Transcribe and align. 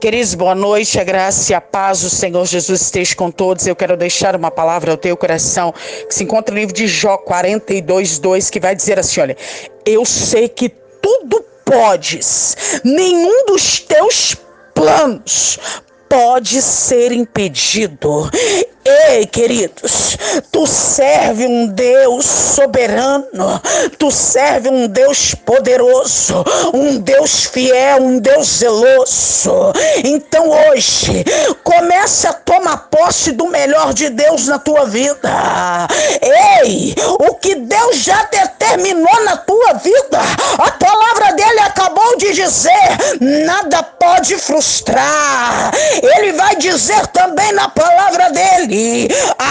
Queridos, 0.00 0.32
boa 0.36 0.54
noite, 0.54 1.00
a 1.00 1.02
graça 1.02 1.50
e 1.50 1.54
a 1.56 1.60
paz 1.60 2.02
do 2.02 2.08
Senhor 2.08 2.46
Jesus 2.46 2.82
esteja 2.82 3.16
com 3.16 3.32
todos. 3.32 3.66
Eu 3.66 3.74
quero 3.74 3.96
deixar 3.96 4.36
uma 4.36 4.48
palavra 4.48 4.92
ao 4.92 4.96
teu 4.96 5.16
coração 5.16 5.74
que 6.08 6.14
se 6.14 6.22
encontra 6.22 6.54
no 6.54 6.60
livro 6.60 6.72
de 6.72 6.86
Jó 6.86 7.16
42, 7.16 8.20
2, 8.20 8.48
que 8.48 8.60
vai 8.60 8.76
dizer 8.76 8.96
assim: 8.96 9.20
olha, 9.20 9.36
eu 9.84 10.04
sei 10.04 10.48
que 10.48 10.68
tudo 10.68 11.44
podes, 11.64 12.80
nenhum 12.84 13.46
dos 13.46 13.80
teus 13.80 14.36
planos 14.72 15.58
pode 16.08 16.62
ser 16.62 17.12
impedido. 17.12 18.30
Ei, 19.10 19.26
queridos, 19.26 20.16
tu 20.50 20.66
serve 20.66 21.46
um 21.46 21.66
Deus 21.66 22.24
soberano, 22.24 23.60
tu 23.98 24.10
serve 24.10 24.70
um 24.70 24.88
Deus 24.88 25.34
poderoso, 25.34 26.42
um 26.72 26.98
Deus 26.98 27.44
fiel, 27.44 28.02
um 28.02 28.18
Deus 28.18 28.46
zeloso. 28.46 29.74
Então 30.02 30.48
hoje, 30.48 31.22
comece 31.62 32.28
a 32.28 32.32
tomar 32.32 32.88
posse 32.88 33.32
do 33.32 33.48
melhor 33.48 33.92
de 33.92 34.08
Deus 34.08 34.46
na 34.46 34.58
tua 34.58 34.86
vida. 34.86 35.86
Ei, 36.62 36.94
o 37.18 37.34
que 37.34 37.56
Deus 37.56 37.98
já 37.98 38.24
determinou 38.24 39.24
na 39.24 39.36
tua 39.36 39.74
vida, 39.74 40.18
a 40.56 40.70
palavra 40.70 40.78
dele 40.78 40.87
acabou 40.87 40.87
de 42.18 42.32
dizer, 42.34 42.98
nada 43.20 43.82
pode 43.82 44.36
frustrar. 44.36 45.72
Ele 46.02 46.32
vai 46.32 46.56
dizer 46.56 47.06
também 47.08 47.52
na 47.52 47.68
palavra 47.68 48.30
dele 48.30 49.08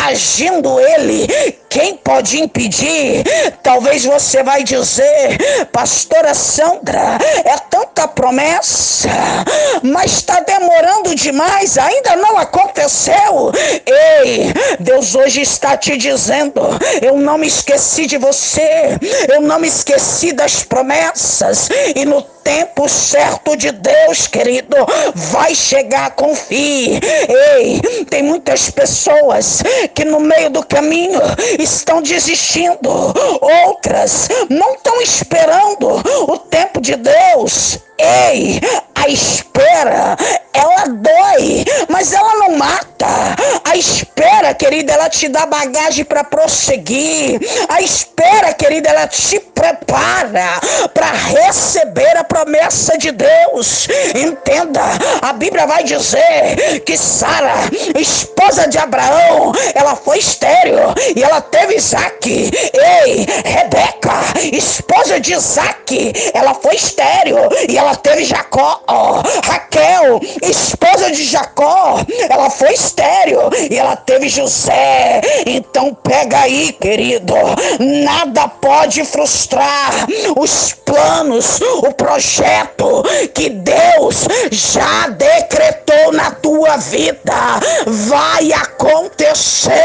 agindo 0.08 0.80
ele, 0.80 1.28
quem 1.70 1.96
pode 1.98 2.40
impedir? 2.40 3.24
Talvez 3.62 4.06
você 4.06 4.44
vai 4.44 4.64
dizer, 4.64 5.38
pastora 5.72 6.34
Sandra, 6.34 7.18
é 7.44 7.58
tanta 7.70 8.08
promessa, 8.08 9.10
mas 9.84 10.14
está 10.14 10.40
demorando 10.40 11.14
demais, 11.16 11.78
ainda 11.78 12.16
não 12.16 12.38
aconteceu. 12.38 13.52
Ei, 13.86 14.54
Deus 14.80 15.16
hoje 15.16 15.42
está 15.42 15.78
te 15.78 15.98
dizendo, 15.98 16.62
eu 17.02 17.18
não 17.18 17.38
me 17.38 17.48
esqueci 17.48 18.06
de 18.06 18.18
você, 18.18 18.98
eu 19.28 19.42
não 19.42 19.60
me 19.60 19.68
esqueci 19.68 20.32
das 20.34 20.64
promessas, 20.64 21.70
e 21.96 22.06
no 22.06 22.22
tempo 22.48 22.88
certo 22.88 23.58
de 23.58 23.74
Deus, 23.74 24.26
querido, 24.26 24.78
vai 25.16 25.54
chegar, 25.54 26.12
confie. 26.12 26.98
Ei, 27.28 27.82
tem 28.10 28.24
muitas 28.24 28.70
pessoas 28.70 29.62
que 29.94 30.06
no 30.06 30.22
meio 30.22 30.50
do 30.50 30.66
caminho 30.66 31.20
estão 31.60 32.02
desistindo, 32.02 32.90
outras 33.66 34.30
não 34.50 34.76
estão 34.76 35.02
esperando 35.02 36.02
o 36.32 36.38
tempo 36.38 36.80
de 36.80 36.96
Deus. 36.96 37.80
Ei, 38.00 38.62
a 38.96 39.10
espera, 39.10 40.16
ela 40.54 40.86
dói, 40.86 41.66
mas 41.90 42.14
ela 42.14 42.34
não 42.36 42.58
mata. 42.58 43.36
A 43.64 43.76
espera, 43.76 44.54
querida, 44.54 44.94
ela 44.94 45.10
te 45.10 45.28
dá 45.28 45.46
bagagem 45.46 46.06
para 46.06 46.24
prosseguir. 46.24 47.40
A 47.68 47.82
espera, 47.82 48.54
querida, 48.54 48.90
ela 48.90 49.08
te 49.08 49.40
prepara 49.40 50.60
para 50.94 51.12
receber 51.12 52.18
a 52.18 52.24
promessa 52.24 52.98
de 52.98 53.12
Deus. 53.12 53.88
Entenda, 54.16 54.82
a 55.22 55.34
Bíblia 55.34 55.66
vai 55.66 55.84
dizer 55.84 56.82
que 56.86 56.98
Sara, 56.98 57.56
esposa 58.00 58.68
de 58.68 58.78
Abraão, 58.78 59.52
ela 59.74 59.96
foi 59.96 60.20
estéril 60.20 60.78
e 61.16 61.24
ela 61.24 61.42
teve 61.42 61.76
Isaac. 61.76 62.28
Ei, 62.28 63.26
Rebeca, 63.46 64.14
esposa 64.52 65.20
de 65.20 65.34
Isaac, 65.34 66.32
ela 66.34 66.54
foi 66.54 66.76
estéril 66.76 67.38
e 67.70 67.78
ela 67.78 67.96
teve 67.96 68.24
Jacó. 68.24 68.82
Oh, 68.88 69.22
Raquel, 69.46 70.20
esposa 70.42 71.12
de 71.12 71.24
Jacó, 71.24 72.00
ela 72.30 72.50
foi 72.50 72.74
estéreo 72.74 73.50
e 73.70 73.78
ela 73.78 73.96
teve 73.96 74.30
José. 74.30 75.22
Então 75.46 75.94
pega 75.94 76.40
aí, 76.40 76.74
querido. 76.74 77.36
Nada 77.80 78.48
pode 78.48 79.04
frustrar 79.06 79.92
os 80.38 80.74
planos, 80.88 81.60
o 81.84 81.92
projeto 81.92 83.04
que 83.34 83.50
Deus 83.50 84.26
já 84.50 85.10
decretou 85.10 86.14
na 86.14 86.32
tua 86.32 86.78
vida. 86.78 87.60
Vai 87.86 88.54
acontecer. 88.54 89.76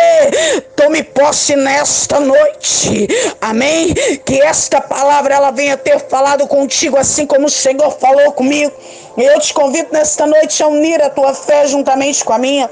Tome 0.76 1.02
posse 1.02 1.56
nesta 1.56 2.20
noite. 2.20 3.08
Amém? 3.40 3.92
Que 4.24 4.40
esta 4.40 4.80
palavra 4.80 5.34
ela 5.34 5.50
venha 5.50 5.76
ter 5.76 5.98
falado 6.08 6.46
contigo 6.46 6.96
assim 6.96 7.26
como 7.26 7.46
o 7.46 7.50
Senhor 7.50 7.90
falou 7.98 8.32
comigo. 8.32 8.72
E 9.16 9.24
eu 9.24 9.40
te 9.40 9.52
convido 9.52 9.88
nesta 9.92 10.24
noite 10.24 10.62
a 10.62 10.68
unir 10.68 11.02
a 11.02 11.10
tua 11.10 11.34
fé 11.34 11.66
juntamente 11.66 12.24
com 12.24 12.32
a 12.32 12.38
minha. 12.38 12.70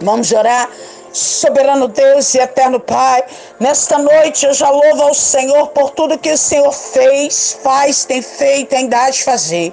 Vamos 0.00 0.32
orar. 0.32 0.68
Soberano 1.12 1.88
Deus 1.88 2.34
e 2.34 2.38
eterno 2.38 2.78
Pai, 2.78 3.24
nesta 3.58 3.98
noite 3.98 4.46
eu 4.46 4.54
já 4.54 4.68
louvo 4.70 5.02
ao 5.02 5.14
Senhor 5.14 5.68
por 5.68 5.90
tudo 5.90 6.18
que 6.18 6.30
o 6.30 6.38
Senhor 6.38 6.72
fez, 6.72 7.58
faz, 7.62 8.04
tem 8.04 8.22
feito 8.22 8.74
ainda 8.74 9.04
há 9.04 9.10
de 9.10 9.22
fazer. 9.22 9.72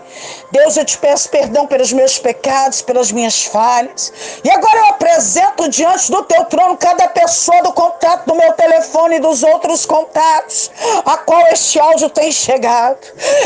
Deus, 0.51 0.78
eu 0.78 0.85
te 0.85 0.97
peço 0.97 1.29
perdão 1.29 1.68
pelos 1.68 1.91
meus 1.91 2.18
pecados, 2.18 2.81
pelas 2.81 3.12
minhas 3.12 3.44
falhas. 3.44 4.13
E 4.44 4.50
agora 4.50 4.78
eu 4.79 4.85
apresento 4.85 5.68
diante 5.68 6.12
do 6.12 6.24
teu 6.24 6.45
trono 6.45 6.78
cada 6.78 7.07
pessoa 7.09 7.62
do 7.62 7.74
contato 7.74 8.25
do 8.25 8.35
meu 8.35 8.53
telefone 9.05 9.19
dos 9.19 9.43
outros 9.43 9.85
contatos, 9.85 10.71
a 11.05 11.17
qual 11.17 11.41
este 11.51 11.79
áudio 11.79 12.09
tem 12.09 12.31
chegado. 12.31 12.97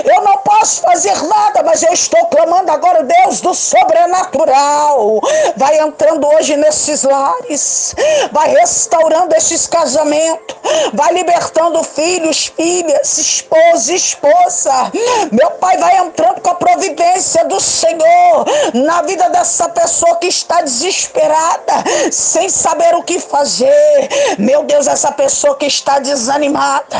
Eu 0.04 0.22
não 0.24 0.38
posso 0.38 0.82
fazer 0.82 1.22
nada, 1.24 1.64
mas 1.64 1.84
eu 1.84 1.94
estou 1.94 2.26
clamando 2.28 2.72
agora, 2.72 3.04
Deus 3.04 3.42
do 3.42 3.54
sobrenatural. 3.54 5.20
Vai 5.56 5.80
entrando 5.80 6.28
hoje 6.28 6.56
nesses 6.56 7.04
lares, 7.04 7.96
vai 8.32 8.50
restaurando 8.50 9.36
estes 9.36 9.68
casamentos, 9.68 10.56
vai 10.94 11.14
libertando 11.14 11.84
filhos, 11.84 12.48
filhas, 12.48 13.18
esposa, 13.18 13.94
esposa. 13.94 14.92
Meu 15.32 15.52
Pai 15.52 15.78
vai 15.78 15.98
entrando 15.98 16.42
com 16.42 16.50
a 16.50 16.56
providência 16.56 17.44
do 17.46 17.60
Senhor 17.60 18.46
na 18.74 19.02
vida 19.02 19.30
dessa 19.30 19.70
pessoa 19.70 20.16
que 20.18 20.28
está 20.28 20.62
desesperada, 20.62 21.84
sem 22.12 22.50
saber 22.50 22.96
o 22.96 23.04
que 23.04 23.20
fazer. 23.20 24.10
Meu 24.38 24.64
Deus, 24.64 24.88
essa 24.88 25.12
pessoa 25.12 25.49
que 25.56 25.66
está 25.66 26.00
desanimada. 26.00 26.98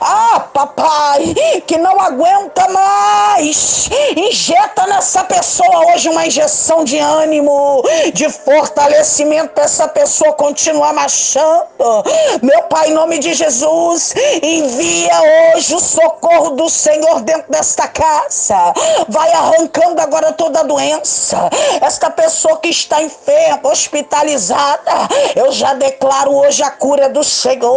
Ah, 0.00 0.40
papai, 0.52 1.34
que 1.66 1.78
não 1.78 2.00
aguenta 2.00 2.68
mais. 2.68 3.88
Injeta 4.16 4.86
nessa 4.86 5.24
pessoa 5.24 5.92
hoje 5.92 6.08
uma 6.08 6.26
injeção 6.26 6.84
de 6.84 6.98
ânimo, 6.98 7.82
de 8.12 8.28
fortalecimento 8.28 9.54
para 9.54 9.64
essa 9.64 9.88
pessoa 9.88 10.32
continuar 10.32 10.92
marchando. 10.92 12.04
Meu 12.42 12.64
Pai, 12.64 12.90
em 12.90 12.94
nome 12.94 13.18
de 13.18 13.34
Jesus, 13.34 14.14
envia 14.42 15.54
hoje 15.54 15.74
o 15.74 15.80
socorro 15.80 16.50
do 16.50 16.68
Senhor 16.68 17.20
dentro 17.22 17.50
desta 17.50 17.88
casa. 17.88 18.72
Vai 19.08 19.32
arrancando 19.32 20.00
agora 20.00 20.32
toda 20.32 20.60
a 20.60 20.62
doença. 20.62 21.48
Esta 21.80 22.10
pessoa 22.10 22.58
que 22.58 22.68
está 22.68 23.02
enferma, 23.02 23.70
hospitalizada, 23.70 24.92
eu 25.34 25.52
já 25.52 25.74
declaro 25.74 26.34
hoje 26.34 26.62
a 26.62 26.70
cura 26.70 27.08
do 27.08 27.22
Senhor. 27.24 27.73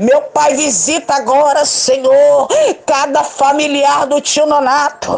Meu 0.00 0.22
Pai, 0.22 0.54
visita 0.54 1.14
agora, 1.14 1.64
Senhor, 1.64 2.48
cada 2.86 3.24
familiar 3.24 4.06
do 4.06 4.20
tio 4.20 4.46
Nonato. 4.46 5.10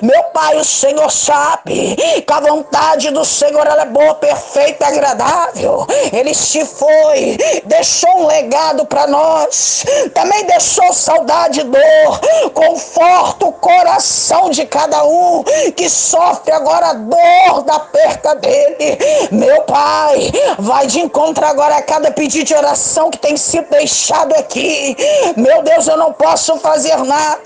Meu 0.00 0.22
Pai, 0.24 0.56
o 0.56 0.64
Senhor 0.64 1.10
sabe 1.10 1.96
que 1.96 2.32
a 2.32 2.40
vontade 2.40 3.10
do 3.10 3.24
Senhor 3.24 3.66
é 3.66 3.84
boa, 3.84 4.14
perfeita 4.14 4.84
e 4.84 4.88
agradável. 4.88 5.86
Ele 6.12 6.34
se 6.34 6.64
foi, 6.64 7.36
deixou 7.64 8.22
um 8.22 8.26
legado 8.26 8.86
para 8.86 9.06
nós. 9.06 9.84
Também 10.14 10.44
deixou 10.46 10.92
saudade 10.92 11.60
e 11.60 11.64
dor. 11.64 12.20
Conforta 12.54 13.46
o 13.46 13.52
coração 13.52 14.50
de 14.50 14.64
cada 14.64 15.04
um 15.04 15.18
um 15.18 15.44
que 15.74 15.88
sofre 15.88 16.52
agora 16.52 16.90
a 16.90 16.92
dor 16.92 17.62
da 17.64 17.80
perca 17.80 18.34
dele. 18.34 18.98
Meu 19.30 19.62
Pai, 19.62 20.30
vai 20.58 20.86
de 20.86 21.00
encontro 21.00 21.44
agora 21.44 21.76
a 21.76 21.82
cada 21.82 22.10
pedido 22.10 22.46
de 22.46 22.54
oração 22.54 23.10
que 23.10 23.18
tem 23.18 23.36
sido 23.36 23.57
deixado 23.62 24.34
aqui. 24.34 24.96
Meu 25.36 25.62
Deus, 25.62 25.86
eu 25.86 25.96
não 25.96 26.12
posso 26.12 26.58
fazer 26.58 26.96
nada, 27.04 27.40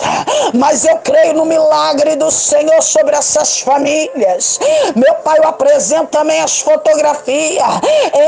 mas 0.55 0.85
eu 0.85 0.99
creio 0.99 1.35
no 1.35 1.45
milagre 1.45 2.17
do 2.17 2.31
Senhor 2.31 2.83
sobre 2.83 3.17
essas 3.17 3.61
famílias. 3.61 4.59
Meu 4.95 5.15
Pai, 5.17 5.39
eu 5.39 5.49
apresento 5.49 6.07
também 6.07 6.41
as 6.41 6.61
fotografias. 6.61 7.65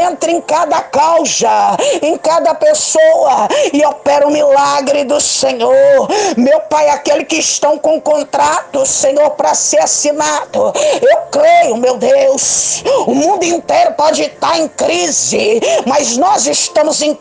Entre 0.07 0.33
em 0.33 0.41
cada 0.41 0.81
causa, 0.81 1.77
em 2.03 2.17
cada 2.17 2.55
pessoa 2.55 3.49
e 3.73 3.85
opera 3.85 4.27
o 4.27 4.31
milagre 4.31 5.05
do 5.05 5.21
Senhor. 5.21 6.09
Meu 6.37 6.61
Pai, 6.61 6.89
aquele 6.89 7.25
que 7.25 7.37
estão 7.37 7.79
com 7.79 8.01
contrato, 8.01 8.85
Senhor 8.87 9.31
para 9.31 9.55
ser 9.55 9.83
assinado. 9.83 10.73
Eu 11.03 11.19
creio, 11.31 11.77
meu 11.77 11.97
Deus. 11.97 12.83
O 13.07 13.15
mundo 13.15 13.45
inteiro 13.45 13.93
pode 13.93 14.23
estar 14.23 14.59
em 14.59 14.69
crise, 14.69 15.61
mas 15.87 16.17
nós 16.17 16.47
estamos 16.47 17.03
em 17.03 17.15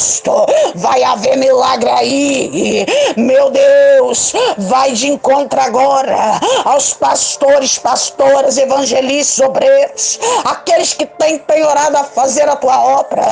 Cristo. 0.00 0.32
Vai 0.76 1.02
haver 1.02 1.36
milagre 1.36 1.90
aí. 1.90 2.86
Meu 3.16 3.50
Deus, 3.50 4.32
vai 4.56 4.92
de 4.92 5.08
encontro 5.08 5.60
agora 5.60 6.40
aos 6.64 6.94
pastores, 6.94 7.78
pastoras, 7.78 8.56
evangelistas, 8.56 9.46
obreiros, 9.46 10.20
aqueles 10.44 10.94
que 10.94 11.04
têm 11.04 11.38
penhorado 11.38 11.98
a 11.98 12.04
fazer 12.04 12.48
a 12.48 12.56
tua 12.56 12.82
obra. 12.82 13.24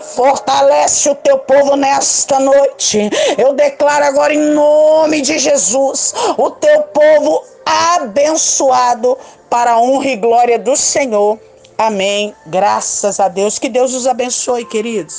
Fortalece 0.00 1.10
o 1.10 1.14
teu 1.14 1.38
povo 1.38 1.76
nesta 1.76 2.40
noite. 2.40 3.10
Eu 3.36 3.52
declaro 3.52 4.06
agora 4.06 4.32
em 4.32 4.54
nome 4.54 5.20
de 5.20 5.38
Jesus 5.38 6.14
o 6.38 6.50
teu 6.50 6.82
povo 6.84 7.42
abençoado 7.66 9.18
para 9.50 9.72
a 9.72 9.80
honra 9.80 10.08
e 10.08 10.16
glória 10.16 10.58
do 10.58 10.74
Senhor. 10.74 11.38
Amém. 11.76 12.34
Graças 12.46 13.18
a 13.18 13.28
Deus. 13.28 13.58
Que 13.58 13.68
Deus 13.68 13.94
os 13.94 14.06
abençoe, 14.06 14.64
queridos. 14.64 15.12